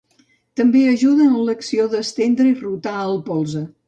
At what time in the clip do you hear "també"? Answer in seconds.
0.59-0.79